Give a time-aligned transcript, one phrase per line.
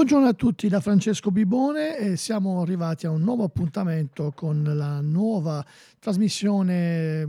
[0.00, 5.02] Buongiorno a tutti da Francesco Bibone e siamo arrivati a un nuovo appuntamento con la
[5.02, 5.62] nuova
[5.98, 7.26] trasmissione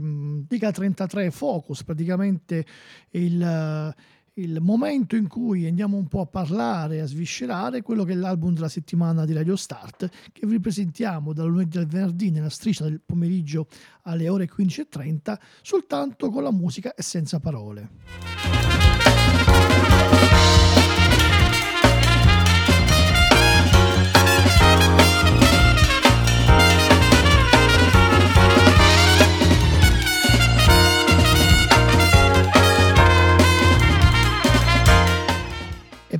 [0.48, 2.64] Diga 33 Focus, praticamente
[3.10, 3.94] il,
[4.32, 8.54] il, momento in cui andiamo un po' a parlare, a sviscerare quello che è l'album
[8.54, 13.02] della settimana di Radio Start che vi presentiamo dal lunedì al venerdì nella striscia del
[13.04, 13.66] pomeriggio
[14.04, 17.90] alle ore 15.30 soltanto con la musica e senza parole.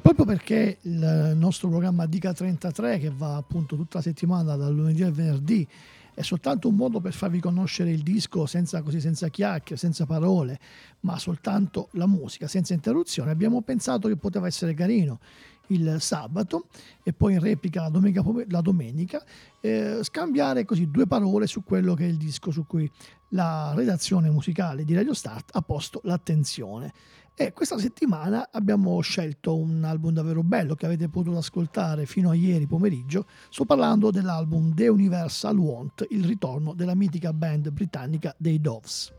[0.02, 5.02] Proprio perché il nostro programma Dica 33, che va appunto tutta la settimana dal lunedì
[5.02, 5.66] al venerdì,
[6.14, 10.58] è soltanto un modo per farvi conoscere il disco senza, così, senza chiacchiere, senza parole,
[11.00, 13.30] ma soltanto la musica, senza interruzione.
[13.30, 15.20] Abbiamo pensato che poteva essere carino
[15.68, 16.66] il sabato
[17.02, 19.24] e poi in replica la domenica, la domenica
[19.60, 22.90] eh, scambiare così due parole su quello che è il disco su cui
[23.28, 26.92] la redazione musicale di Radio Start ha posto l'attenzione.
[27.34, 32.34] E questa settimana abbiamo scelto un album davvero bello che avete potuto ascoltare fino a
[32.34, 33.26] ieri pomeriggio.
[33.48, 39.12] Sto parlando dell'album The Universal Want, il ritorno della mitica band britannica dei Doves.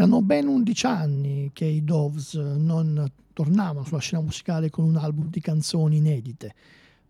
[0.00, 5.28] Erano ben 11 anni che i Doves non tornavano sulla scena musicale con un album
[5.28, 6.54] di canzoni inedite,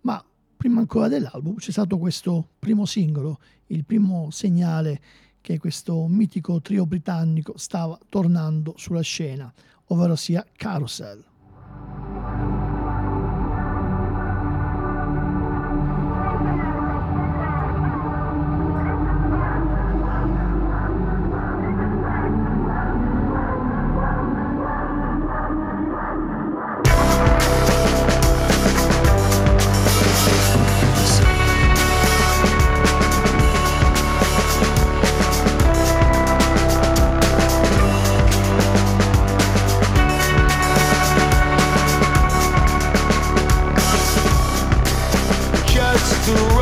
[0.01, 0.21] ma
[0.57, 5.01] prima ancora dell'album c'è stato questo primo singolo, il primo segnale
[5.41, 11.30] che questo mitico trio britannico stava tornando sulla scena, ovvero sia Carousel.
[46.21, 46.60] To.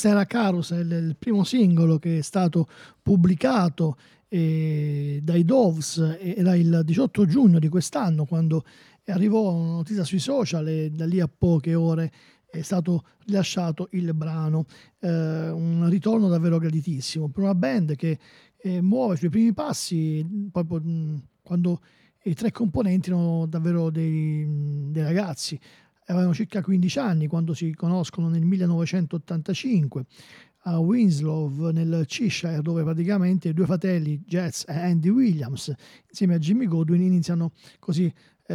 [0.00, 2.66] Questo era Carousel, il primo singolo che è stato
[3.02, 3.98] pubblicato
[4.28, 8.64] eh, dai Doves, era il 18 giugno di quest'anno quando
[9.08, 12.10] arrivò una notizia sui social e da lì a poche ore
[12.48, 14.64] è stato rilasciato il brano,
[15.00, 18.18] eh, un ritorno davvero graditissimo per una band che
[18.56, 21.80] eh, muove i suoi primi passi proprio mh, quando
[22.24, 24.46] i tre componenti erano davvero dei,
[24.90, 25.60] dei ragazzi,
[26.10, 30.04] avevano circa 15 anni quando si conoscono nel 1985
[30.64, 35.72] a Winslow nel Cheshire dove praticamente i due fratelli Jets e Andy Williams
[36.08, 38.12] insieme a Jimmy Godwin iniziano così
[38.46, 38.54] eh,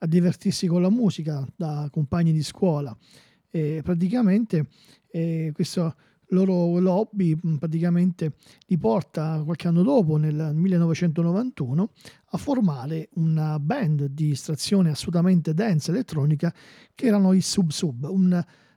[0.00, 2.96] a divertirsi con la musica da compagni di scuola.
[3.50, 4.68] E praticamente
[5.10, 5.94] eh, questo
[6.32, 6.54] loro
[6.90, 8.34] hobby praticamente
[8.66, 11.90] li porta qualche anno dopo nel 1991
[12.30, 16.52] a formare una band di estrazione assolutamente dance elettronica
[16.94, 18.32] che erano i Sub Sub un,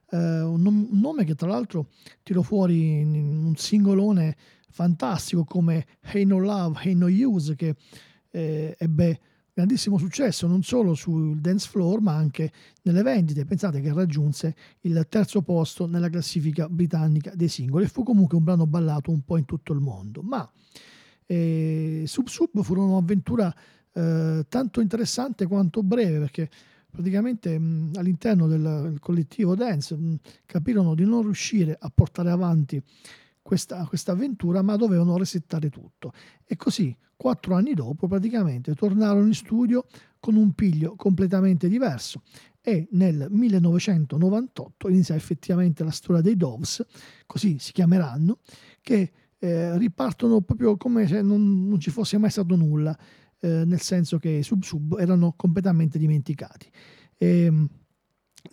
[0.09, 1.89] eh, un, nome che tra l'altro
[2.23, 4.37] tirò fuori in un singolone
[4.69, 7.75] fantastico come Hey No Love, Hey No Use che
[8.29, 9.19] eh, ebbe
[9.53, 12.51] grandissimo successo non solo sul dance floor ma anche
[12.83, 13.45] nelle vendite.
[13.45, 18.43] Pensate che raggiunse il terzo posto nella classifica britannica dei singoli e fu comunque un
[18.43, 20.21] brano ballato un po' in tutto il mondo.
[20.21, 20.49] Ma
[21.25, 23.53] eh, Sub Sub furono un'avventura
[23.93, 26.49] eh, tanto interessante quanto breve perché
[26.89, 32.81] praticamente mh, all'interno del, del, collettivo dance mh, capirono di non riuscire a portare avanti
[33.41, 36.13] questa, questa avventura ma dovevano resettare tutto.
[36.45, 39.85] E così quattro anni dopo praticamente tornarono in studio
[40.19, 42.23] con un piglio completamente diverso
[42.61, 46.85] e nel 1998 inizia effettivamente la storia dei Doves,
[47.25, 48.37] così si chiameranno,
[48.81, 49.11] che
[49.43, 52.95] eh, ripartono proprio come se non, non, ci fosse mai stato nulla,
[53.39, 56.69] eh, nel senso che i Sub Sub erano completamente dimenticati.
[57.17, 57.69] E, ehm,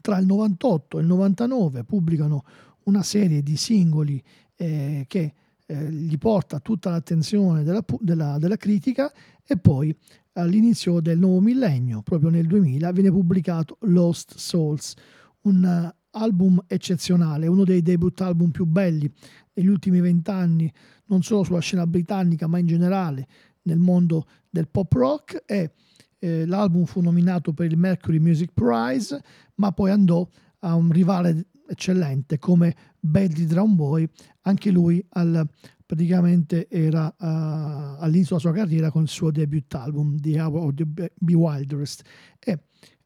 [0.01, 2.45] tra il 98 e il 99 pubblicano
[2.85, 4.23] una serie di singoli
[4.57, 5.35] eh, che
[5.67, 9.13] eh, gli porta tutta l'attenzione della, della, della critica
[9.45, 9.95] e poi
[10.33, 14.95] all'inizio del nuovo millennio, proprio nel 2000, viene pubblicato Lost Souls,
[15.43, 19.13] un uh, album eccezionale, uno dei debut album più belli
[19.59, 20.73] degli ultimi vent'anni,
[21.07, 23.27] non solo sulla scena britannica, ma in generale
[23.63, 25.43] nel mondo del pop rock.
[25.47, 25.73] E
[26.19, 29.21] eh, l'album fu nominato per il Mercury Music Prize,
[29.57, 30.27] ma poi andò
[30.61, 34.09] a un rivale eccellente come Badly Drown Boy,
[34.43, 35.47] anche lui al,
[35.85, 40.75] praticamente era uh, all'inizio della sua carriera con il suo debut album The Hour of
[40.75, 42.03] the Bewilderest
[42.39, 42.59] e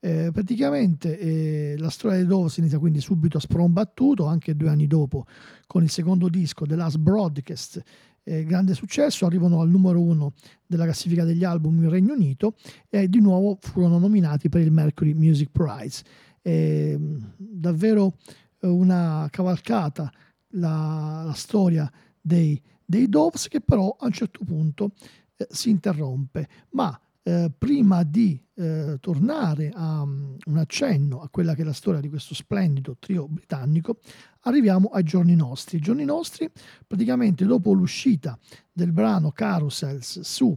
[0.05, 4.69] eh, praticamente eh, la storia di Dove si inizia quindi subito a sprombattuto anche due
[4.69, 5.27] anni dopo
[5.69, 7.83] con il secondo disco The Last Broadcast
[8.25, 10.35] eh, grande successo, arrivano al numero uno
[10.67, 12.55] della classifica degli album in Regno Unito
[12.89, 16.03] e di nuovo furono nominati per il Mercury Music Prize.
[16.43, 16.99] Eh,
[17.37, 18.17] davvero
[18.61, 20.13] una cavalcata
[20.55, 21.91] la, la storia
[22.21, 24.93] dei, dei, Doves che però a un certo punto
[25.37, 26.49] eh, si interrompe.
[26.71, 31.73] Ma eh, prima di eh, tornare a um, un accenno a quella che è la
[31.73, 34.01] storia di questo splendido trio britannico,
[34.41, 35.79] arriviamo ai giorni nostri.
[35.79, 36.51] I giorni nostri,
[36.87, 38.39] praticamente dopo l'uscita
[38.73, 40.57] del brano Carousels su,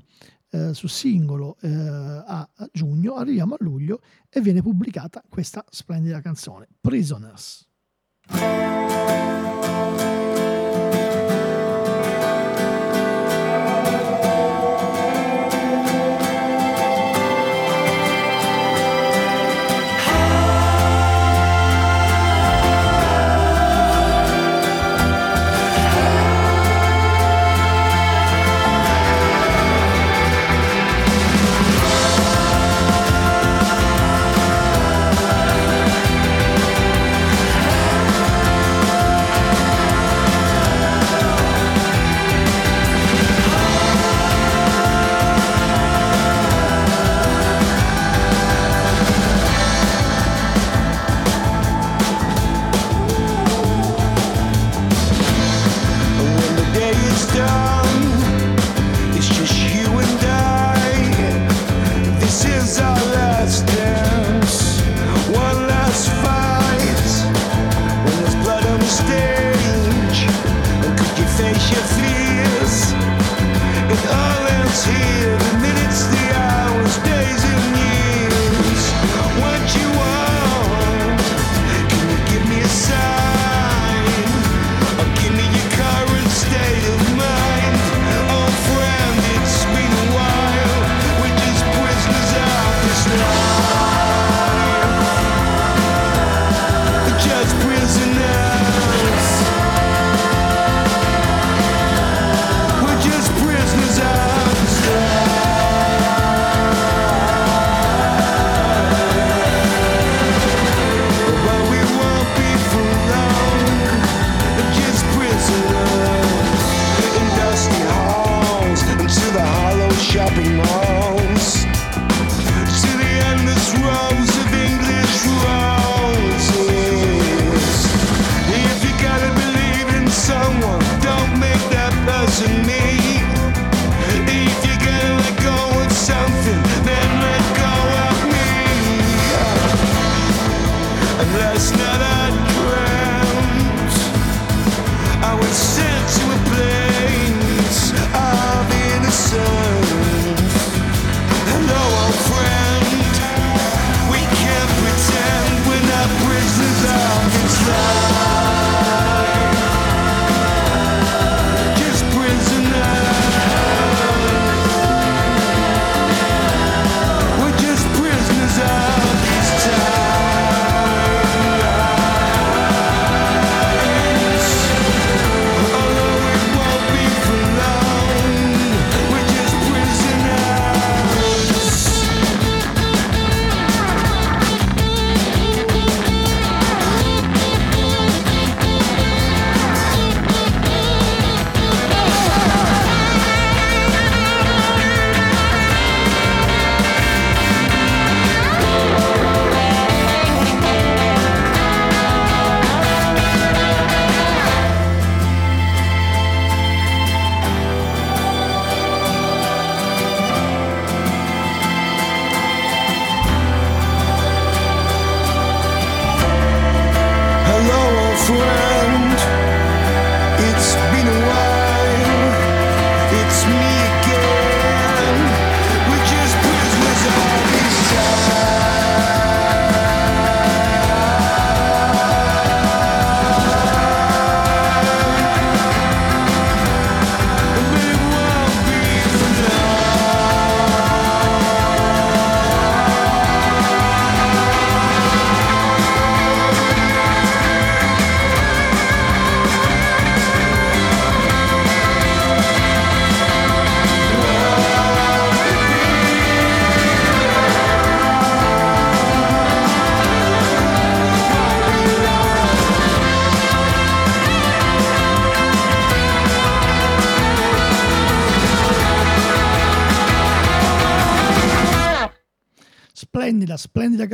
[0.50, 6.22] eh, su singolo eh, a, a giugno, arriviamo a luglio e viene pubblicata questa splendida
[6.22, 7.68] canzone, Prisoners.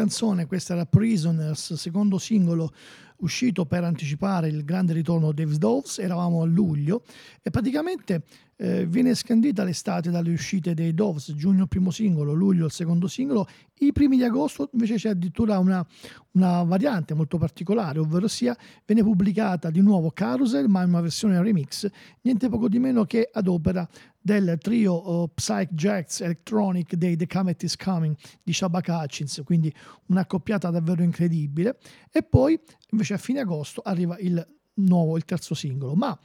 [0.01, 2.74] Canzone, questa era Prisoners, secondo singolo
[3.21, 7.03] uscito per anticipare il grande ritorno Dave Doves, eravamo a luglio
[7.41, 8.23] e praticamente
[8.57, 13.07] eh, viene scandita l'estate dalle uscite dei Doves, giugno il primo singolo, luglio il secondo
[13.07, 13.47] singolo,
[13.79, 15.85] i primi di agosto invece c'è addirittura una,
[16.33, 21.41] una variante molto particolare, ovvero sia viene pubblicata di nuovo Carousel ma in una versione
[21.41, 21.89] remix,
[22.21, 23.87] niente poco di meno che ad opera
[24.21, 29.73] del trio uh, Psych Jacks Electronic dei The Comet is Coming di Shabaka Hutchins, quindi
[30.07, 31.77] un'accoppiata davvero incredibile.
[32.11, 32.59] E poi
[32.91, 34.45] invece a fine agosto arriva il
[34.75, 35.95] nuovo, il terzo singolo.
[35.95, 36.17] Ma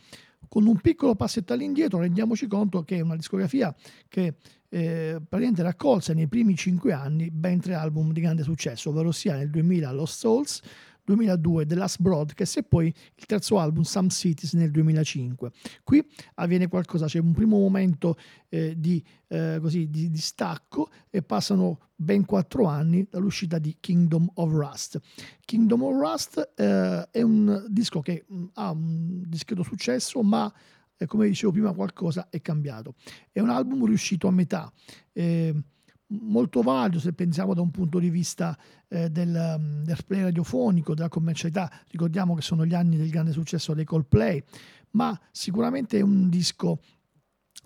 [0.49, 3.75] con un piccolo passetto all'indietro rendiamoci conto che è una discografia
[4.09, 4.37] che
[4.69, 9.37] eh, praticamente raccolse nei primi cinque anni ben tre album di grande successo, ovvero sia
[9.37, 10.63] nel 2000 Lost Souls,
[11.05, 15.53] 2002 The Last Broadcast e poi il terzo album Some Cities nel 2005.
[15.85, 16.05] Qui
[16.35, 18.17] avviene qualcosa, c'è un primo momento
[18.49, 24.31] eh, di, eh, così, di, di stacco e passano ben quattro anni dall'uscita di Kingdom
[24.35, 25.01] of Rust.
[25.45, 30.53] Kingdom of Rust eh, è un disco che mm, ha un discreto successo ma
[30.99, 32.95] eh, come dicevo prima qualcosa è cambiato.
[33.33, 34.71] È un album riuscito a metà.
[35.13, 35.55] Eh,
[36.09, 38.57] molto valido se pensiamo da un punto di vista
[38.89, 41.71] eh, del, mm, del, play radiofonico, della commercialità.
[41.89, 44.43] Ricordiamo che sono gli anni del grande successo dei Coldplay,
[44.91, 46.79] ma sicuramente è un disco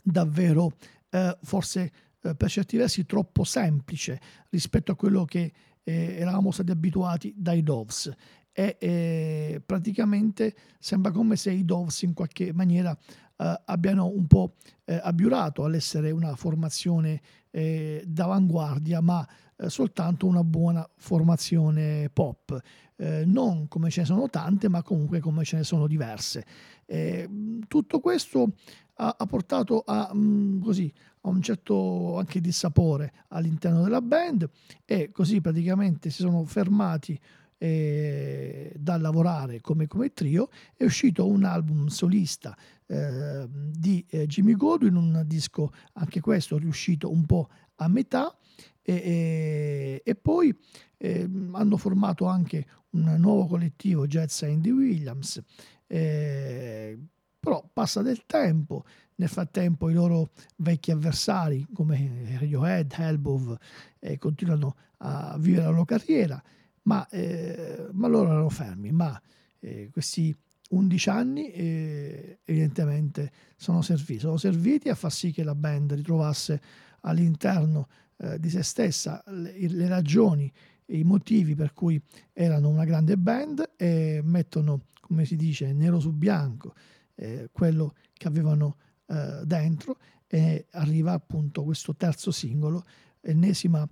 [0.03, 0.73] davvero
[1.11, 6.71] eh, forse eh, per certi versi troppo semplice rispetto a quello che eh, eravamo stati
[6.71, 8.13] abituati dai Doves
[8.53, 12.97] e eh, praticamente sembra come se i Doves in qualche maniera
[13.37, 17.21] eh, abbiano un po' eh, abiurato all'essere una formazione
[17.53, 19.29] d'avanguardia, ma
[19.67, 22.57] soltanto una buona formazione pop.
[23.01, 26.45] Eh, non come ce ne sono tante, ma comunque come ce ne sono diverse.
[26.85, 27.27] Eh,
[27.67, 28.53] tutto questo
[28.97, 30.93] ha, ha portato a, mh, mm, così,
[31.23, 34.47] a un certo anche dissapore all'interno della band
[34.85, 37.19] e così praticamente si sono fermati
[37.57, 42.55] eh, da lavorare come, come, trio, è uscito un album solista
[42.87, 48.37] eh, di eh, Jimmy Godwin, un disco anche questo riuscito un po' a metà
[48.83, 50.55] e, e, e poi
[50.99, 55.43] ehm, hanno formato anche un nuovo collettivo Jazz Andy Williams
[55.87, 56.99] eh,
[57.39, 58.85] però passa del tempo
[59.17, 63.57] nel frattempo i loro vecchi avversari come Radiohead, Hellbow
[63.99, 66.43] eh, continuano a vivere la loro carriera
[66.83, 69.21] ma, eh, ma loro erano fermi, ma
[69.59, 70.35] eh, questi
[70.71, 76.61] 11 anni eh, evidentemente sono serviti, sono serviti a far sì che la band ritrovasse
[77.03, 80.51] all'interno eh, di se stessa le, le ragioni
[80.91, 82.01] i motivi per cui
[82.33, 86.75] erano una grande band e mettono, come si dice, nero su bianco
[87.17, 88.77] eh, quello che avevano
[89.07, 92.85] eh, dentro e arriva appunto questo terzo singolo,
[93.21, 93.87] ennesima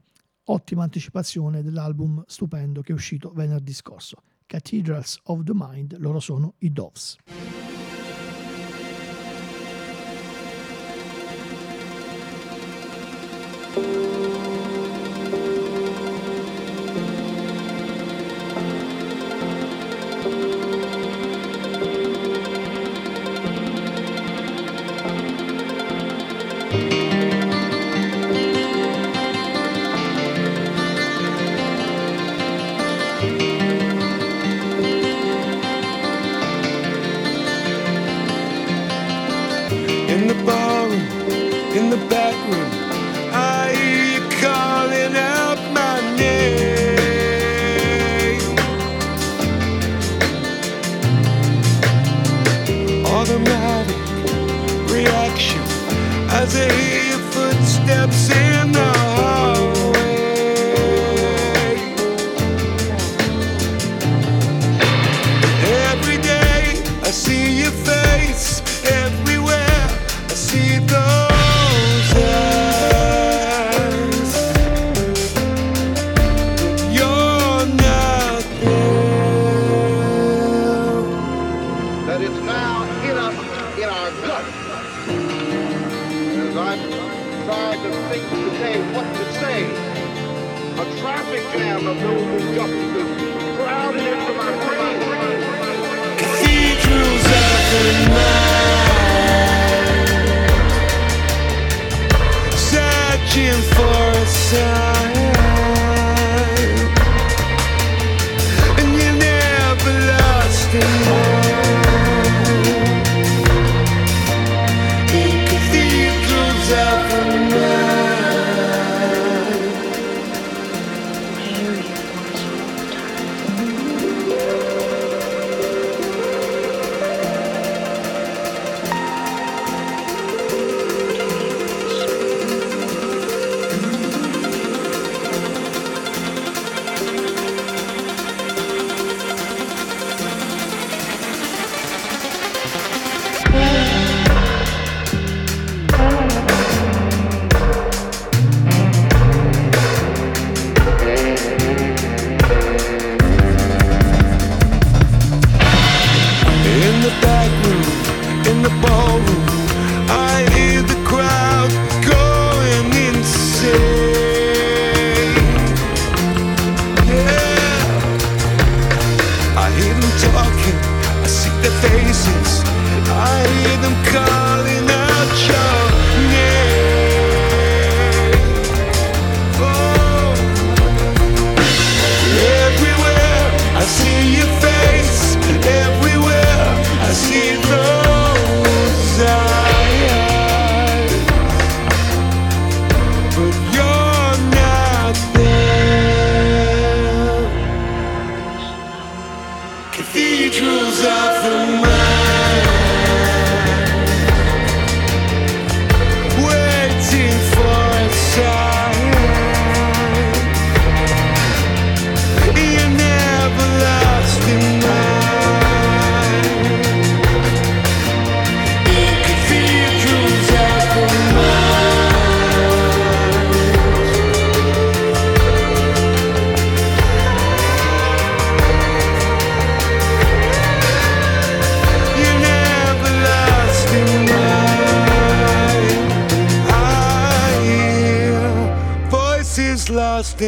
[0.45, 4.23] ottima anticipazione dell'album stupendo che è uscito venerdì scorso.
[4.47, 7.19] Cathedrals of the Mind, loro sono i Doves.
[56.59, 56.98] say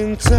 [0.00, 0.29] into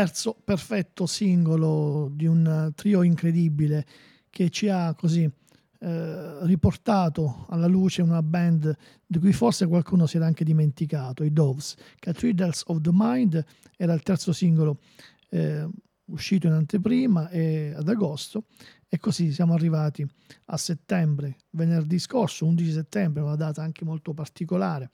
[0.00, 3.84] terzo perfetto singolo di un trio incredibile
[4.30, 5.30] che ci ha così
[5.78, 11.34] eh, riportato alla luce una band di cui forse qualcuno si era anche dimenticato, i
[11.34, 11.76] Doves.
[11.98, 13.44] Cathedrals of the Mind
[13.76, 14.80] era il terzo singolo
[15.28, 15.68] eh,
[16.06, 18.44] uscito in anteprima e, ad agosto
[18.88, 20.06] e così siamo arrivati
[20.46, 24.88] a settembre, venerdì scorso, 11 settembre, una data anche molto particolare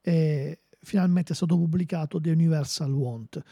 [0.00, 3.44] e finalmente è stato pubblicato The Universal Want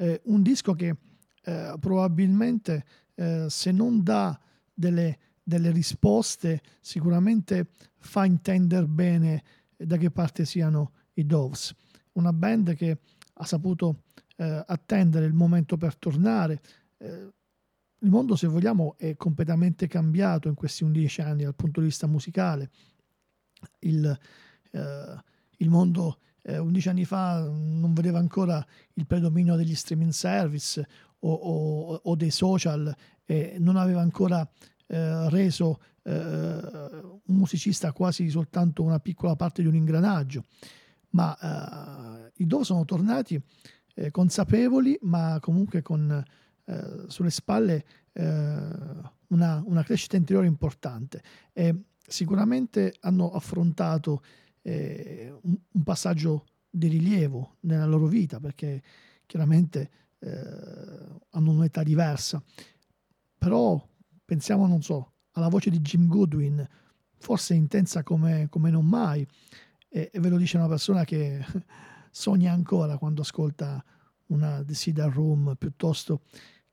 [0.00, 0.96] eh, un disco che
[1.44, 2.84] eh, probabilmente
[3.14, 4.38] eh, se non dà
[4.72, 9.42] delle, delle, risposte sicuramente fa intendere bene
[9.76, 11.74] da che parte siano i Doves.
[12.12, 12.98] Una band che
[13.34, 14.04] ha saputo
[14.36, 16.60] eh, attendere il momento per tornare.
[16.96, 17.28] Eh,
[18.02, 22.06] il mondo, se vogliamo, è completamente cambiato in questi 11 anni dal punto di vista
[22.06, 22.70] musicale.
[23.80, 24.18] Il,
[24.70, 25.24] eh,
[25.58, 30.86] il mondo eh, 11 anni fa non vedeva ancora il predominio degli streaming service
[31.20, 34.48] o, o, o dei social e non aveva ancora
[34.86, 40.44] eh, reso eh, un musicista quasi soltanto una piccola parte di un ingranaggio.
[41.10, 43.40] Ma eh, i Dove sono tornati
[43.94, 46.24] eh, consapevoli, ma comunque con
[46.64, 51.22] eh, sulle spalle una, una crescita interiore importante.
[51.52, 54.22] E sicuramente hanno affrontato
[54.62, 58.82] eh, un, un, passaggio di rilievo nella loro vita perché
[59.26, 60.28] chiaramente eh,
[61.30, 62.42] hanno un'età diversa.
[63.38, 63.82] Però
[64.24, 66.66] pensiamo, non so, alla voce di Jim Goodwin,
[67.16, 69.26] forse intensa come, come non mai,
[69.88, 71.44] e, e, ve lo dice una persona che
[72.10, 73.84] sogna ancora quando ascolta
[74.26, 76.22] una The Cedar Room piuttosto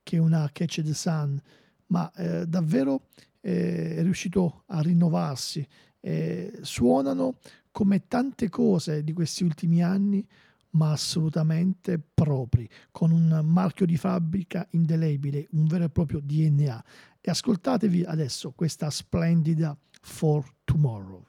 [0.03, 1.39] che una Catch the Sun,
[1.87, 3.07] ma eh, davvero
[3.41, 5.67] eh, è riuscito a rinnovarsi.
[5.99, 7.39] Eh, suonano
[7.77, 10.27] come tante cose di questi ultimi anni,
[10.71, 16.83] ma assolutamente propri, con un marchio di fabbrica indelebile, un vero e proprio DNA.
[17.21, 21.23] E ascoltatevi adesso questa splendida For Tomorrow.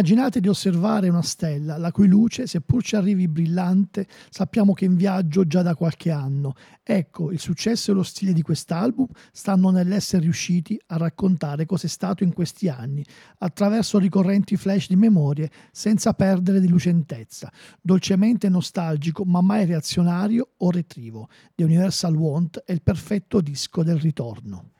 [0.00, 4.88] Immaginate di osservare una stella, la cui luce, seppur ci arrivi brillante, sappiamo che è
[4.88, 6.54] in viaggio già da qualche anno.
[6.82, 12.24] Ecco, il successo e lo stile di quest'album stanno nell'essere riusciti a raccontare cos'è stato
[12.24, 13.04] in questi anni,
[13.40, 20.70] attraverso ricorrenti flash di memorie, senza perdere di lucentezza, dolcemente nostalgico ma mai reazionario o
[20.70, 21.28] retrivo.
[21.54, 24.70] The Universal Want è il perfetto disco del ritorno.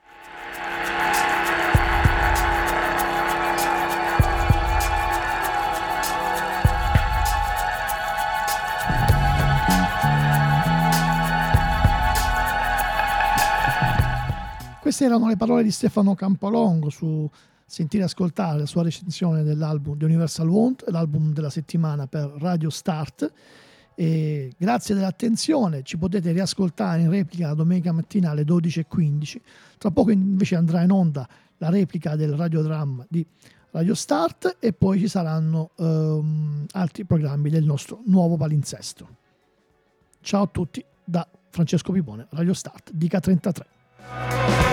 [14.91, 17.25] Queste erano le parole di Stefano Campolongo su
[17.65, 22.69] Sentire e Ascoltare, la sua recensione dell'album di Universal Want, l'album della settimana per Radio
[22.69, 23.31] Start.
[23.95, 29.37] E grazie dell'attenzione, ci potete riascoltare in replica la domenica mattina alle 12.15.
[29.77, 31.25] Tra poco invece andrà in onda
[31.59, 33.25] la replica del radiodramma di
[33.69, 39.07] Radio Start e poi ci saranno um, altri programmi del nostro nuovo palinsesto.
[40.19, 44.70] Ciao a tutti da Francesco Pipone, Radio Start, Dica 33.